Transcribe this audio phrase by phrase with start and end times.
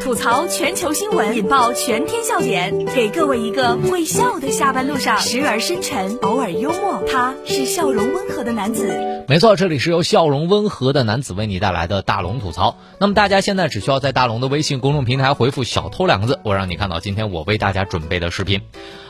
[0.00, 7.02] 吐槽全球新闻，引爆全天笑点，给各位一个会笑的下班路上，时而深沉，偶尔幽默。
[7.10, 9.24] 他是笑容温和的男子。
[9.28, 12.76] 没错，这里是由笑容温和的男子为你带来的大龙吐槽。
[12.98, 18.62] 那么大家现在只需要在大龙的微信公众平台回复“小偷”两个字，我让你看到今天我为大家准备的视频。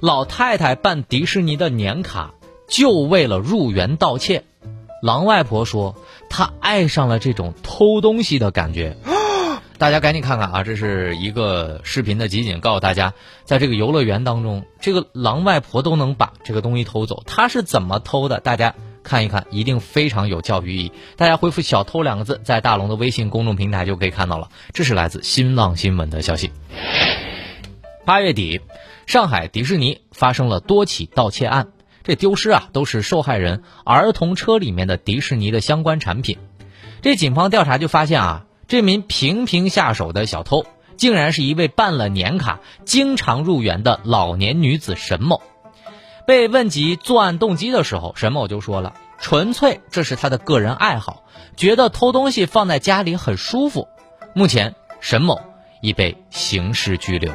[0.00, 2.34] 老太太办迪士尼的年卡，
[2.68, 4.44] 就为了入园盗窃。
[5.02, 5.96] 狼外婆说，
[6.30, 8.96] 她爱上了这种偷东西的感觉。
[9.76, 10.62] 大家赶紧看看啊！
[10.62, 13.12] 这是一个视频的集锦，告诉大家，
[13.44, 18.38] 在这个游乐园当中，这个狼外婆都能把这个东西偷走，她是怎么偷的？
[18.38, 20.92] 大家看一看，一定非常有教育意义。
[21.16, 24.48] 大家回复“小偷”两个字，在大龙的微信公众平台就可以看到了。
[24.72, 26.52] 这是来自新浪新闻的消息。
[28.04, 28.60] 八月底，
[29.06, 31.72] 上海迪士尼发生了多起盗窃案，
[32.04, 36.38] 这丢失啊都是受害人儿童车里面的迪士尼的相关产品。
[37.02, 38.46] 这警方调查就发现啊。
[38.66, 40.64] 这名频频下手的小偷，
[40.96, 45.42] 竟然是一位办了年卡、经常入园的老年女子沈某。
[46.26, 51.24] 被问及作案动机的时候，沈某就说了：“纯粹这是他的个人爱好，
[51.56, 53.88] 觉得偷东西放在家里很舒服。”
[54.34, 55.38] 目前，沈某
[55.82, 57.32] 已被刑事拘留。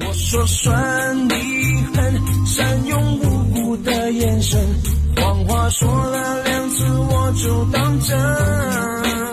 [0.00, 1.32] 我说算你
[1.92, 4.60] 狠，善用无辜的眼神，
[5.16, 9.27] 谎话说了两次我就当真。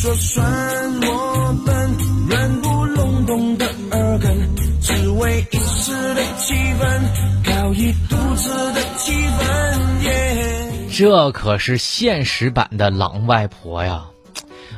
[0.00, 1.96] 说算我笨，
[2.28, 7.02] 软不隆咚的耳根，只为一时的气氛，
[7.44, 10.96] 搞一肚子的气氛。
[10.96, 14.04] 这可是现实版的狼外婆呀！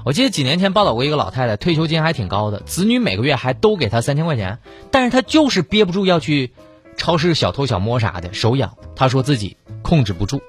[0.07, 4.61] 我记得几年前报道过一个老太太，退休金还挺高的，子女每个月还都给她三千块钱，
[4.91, 6.55] 但是她就是憋不住要去
[6.97, 8.73] 超市小偷小摸啥的，手痒。
[8.97, 10.41] 她说自己控制不住。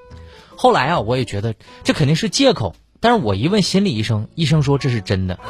[0.56, 2.74] 后来啊，我也觉得这肯定是借口。
[3.02, 5.36] 但是我一问心理医生，医生说这是真的。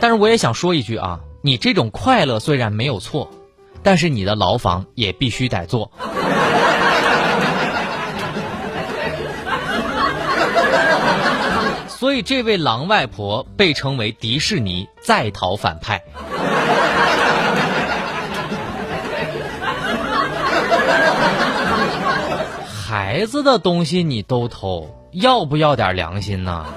[0.00, 3.30] 但是我也想说一句啊，你这种快乐虽然没有错，
[3.82, 5.92] 但是你的牢房也必须得做。
[11.86, 16.02] 所以这位狼外婆被称为迪士尼在逃反派。
[23.12, 26.64] 孩子的东西你都偷，要不要点良心呢？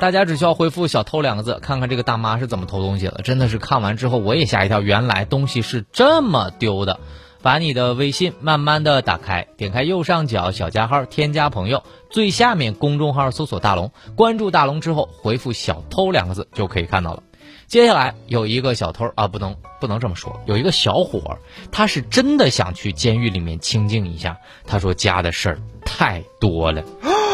[0.00, 3.20] 大家只需要回复“小偷”两个字，看看这个大妈是怎么偷东西的。
[3.22, 6.98] 真的是看完之后我也吓一跳，原来东西是这么丢的。
[7.40, 17.22] 把你的微信慢慢的打开，点开右上角小加号，添加朋友，最下面公众号搜索大龙，关注大龙之后回复“小偷”两个字就可以看到了。
[17.66, 21.38] 接下来有一个小偷啊，不能不能这么说，有一个小伙，
[21.72, 24.38] 他是真的想去监狱里面清静一下。
[24.66, 26.84] 他说家的事儿太多了。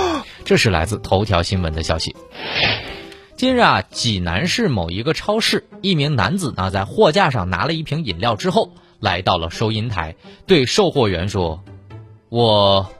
[0.44, 2.16] 这是来自头条新闻的消息。
[3.36, 11.62] 近日啊，济南市某一个超市，一名男子呢在货架上拿了一瓶饮料之后，来到了收银台，对售货员说
[12.28, 12.90] ：“我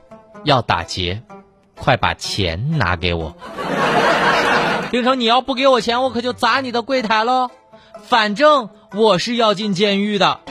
[0.43, 1.21] 要打劫，
[1.75, 3.35] 快把钱拿给我。”
[4.91, 7.49] 并称你要不给我钱，我可就砸你的柜台喽！
[8.03, 10.41] 反正我是要进监狱的。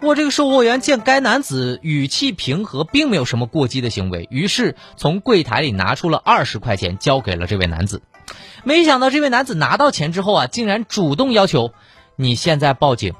[0.00, 8.00] 我这个售货员见该男子语气平和，并没有什么过激的行为，于是从柜台里拿出了二十块钱交给了这位男子。
[8.64, 11.74] 没想到这位男子拿到钱之后啊，竟然主动要求
[12.16, 13.12] 你现在报警。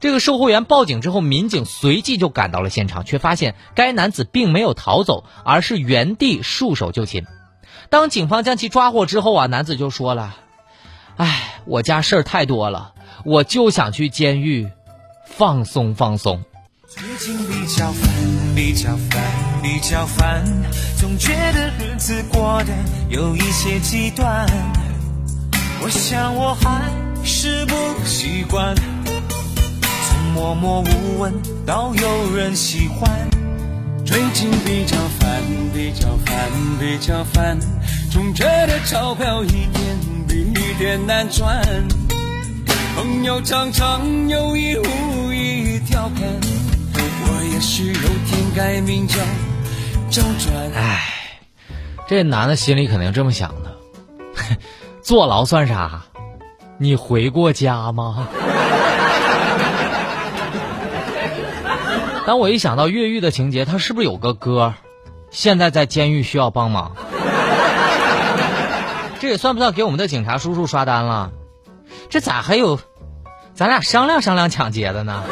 [0.00, 7.24] 这个售货员报警之后，民警随即就赶到了现场，却发现该男子并没有逃走，而是原地束手就擒。
[7.90, 10.36] 当警方将其抓获之后啊，男子就说了
[11.16, 12.92] ：“哎，我家事儿太多了，
[13.24, 14.68] 我就想去监狱
[15.26, 16.44] 放松放松。”
[16.88, 19.22] 最近比较烦，比较烦，
[19.62, 20.44] 比较烦，
[20.98, 22.72] 总觉得日子过得
[23.08, 24.46] 有一些极端。
[25.82, 26.90] 我想我还
[27.24, 28.74] 是不习惯，
[30.08, 31.34] 从默默无闻
[31.66, 33.35] 到有人喜欢。
[34.06, 35.42] 最近比较烦，
[35.74, 37.58] 比较烦，比较烦，
[38.10, 39.98] 总觉得钞票一点
[40.28, 41.60] 比一点难赚。
[42.94, 46.22] 朋友常常有意无意调侃，
[46.94, 49.16] 我也许有天改名叫
[50.08, 50.72] 周转。
[50.74, 51.02] 唉，
[52.08, 53.76] 这男的心里肯定这么想的，
[55.02, 56.04] 坐牢算啥？
[56.78, 58.28] 你回过家吗？
[62.26, 64.74] 当我一想到越狱的情节，他是不是有个哥，
[65.30, 66.96] 现在在监狱需要帮忙？
[69.20, 71.30] 这也算不算给我们的警察叔叔刷单了？
[72.10, 72.80] 这咋还有，
[73.54, 75.22] 咱俩商量商量抢劫的呢？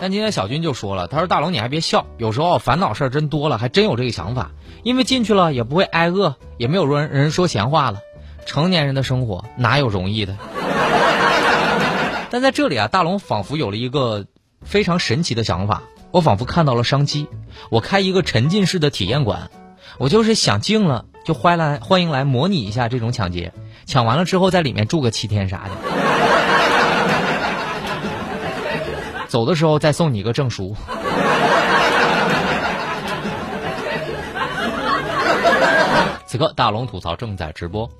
[0.00, 4.52] 但今天小军就说了，他说大龙你还别笑，有时候烦恼事儿真多了，还真有这个想法。
[4.84, 7.98] 因为进去了也不会挨饿，也没有人人说闲话了。
[8.46, 10.36] 成年人的生活哪有容易的？
[12.30, 14.26] 但在这里啊，大龙仿佛有了一个
[14.62, 15.82] 非常神奇的想法，
[16.12, 17.26] 我仿佛看到了商机。
[17.70, 19.50] 我开一个沉浸式的体验馆，
[19.98, 23.52] 我就是想静了就欢来欢迎来模拟一下这种抢劫，
[23.84, 25.70] 抢完了之后在里面住个七天啥的，
[29.26, 30.76] 走的时候再送你一个证书。
[36.26, 37.90] 此刻大龙吐槽正在直播。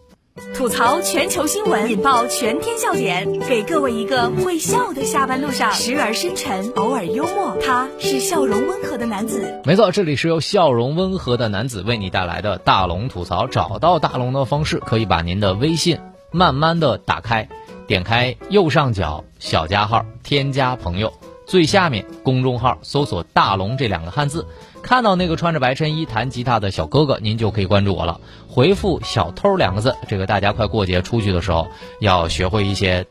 [0.55, 7.57] 吐槽全球新闻，引爆全天笑点，给各位一个会笑的下班路上，时而深沉，偶尔幽默。
[7.65, 9.61] 他是笑容温和的男子。
[9.65, 13.47] 没错，这里是由笑容温和的男子为你带来的大龙吐槽。
[13.47, 15.99] 找到大龙的方式，可以把您的微信
[16.31, 17.49] 慢慢的打开，
[17.87, 21.13] 点开右上角小加号，添加朋友，
[21.47, 24.47] 最下面公众号搜索“大龙”这两个汉字。
[24.83, 28.21] 看到那个穿着白衬衣弹吉他的小哥哥，您就可以关注我了。
[28.49, 31.69] 回复“小偷”两个字，这个大家快过节出去的时候
[32.01, 33.07] 要学会一些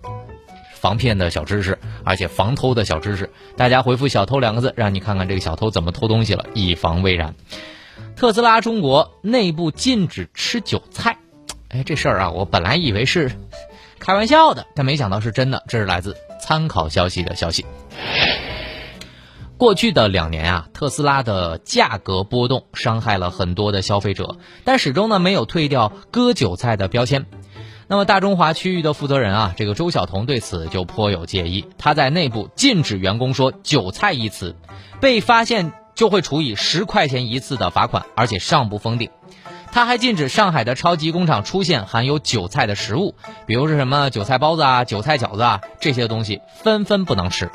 [0.73, 3.29] 防骗的小知识，而且防偷的小知识。
[3.55, 7.35] 大家回复“小偷”两个字，让你看看这个小偷怎么偷东西了，以防未然。
[8.15, 11.17] 特斯拉中国内部禁止吃韭菜，
[11.69, 13.31] 哎，这事儿啊，我本来以为是
[13.99, 15.63] 开玩笑的，但没想到是真的。
[15.67, 17.65] 这是来自参考消息的消息。
[19.59, 27.25] 过去的两年啊，特斯拉的价格波动伤害了很多的消费者，但始终呢没有退掉割韭菜的标签。
[27.89, 34.55] 那么大中华区域的负责人啊，这个周晓彤对此就颇有介意，他在内部禁止员工说“韭菜”一词，
[35.01, 39.09] 被发现就会处以十块钱一次的罚款，而且上不封顶。
[39.73, 43.15] 他还禁止上海的超级工厂出现含有韭菜的食物，
[43.45, 47.51] 比如是什么韭菜包子啊、韭菜饺子啊这些东西，纷纷不能吃。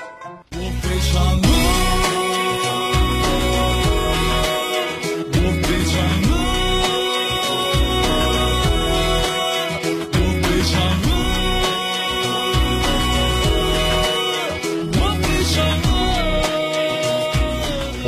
[0.53, 1.44] 我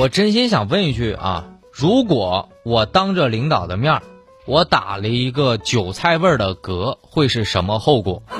[0.08, 4.02] 真心想问一句啊，如果我当着领导的面儿，
[4.46, 8.22] 我打了一个韭菜味儿的嗝，会是什么后果？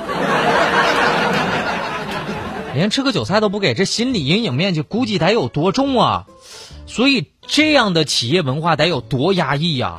[2.73, 6.25] 连吃个韭菜都不给，这心理阴影面积估计得有多重啊！
[6.85, 9.97] 所以这样的企业文化得有多压抑呀？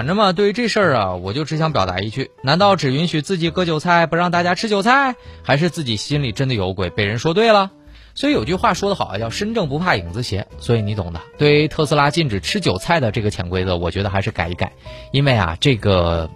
[0.00, 5.14] 反正嘛，对于这事儿啊，我就只想表达一句：难道只允许自己割韭菜，不让大家吃韭菜？
[5.42, 7.70] 还是自己心里真的有鬼，被人说对了？
[8.14, 11.20] 所以有句话说得好啊，叫“身正不怕影子斜”，所以你懂的。
[11.36, 14.72] 对于特斯拉禁止吃韭菜的这个潜规则，我觉得还是改一改，
[15.12, 16.30] 因为啊，这个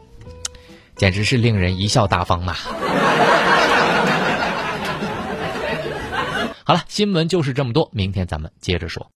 [0.97, 2.53] 简直是令人贻笑大方嘛。
[6.65, 9.11] 好了，新闻就是这么多，明天咱们接着说。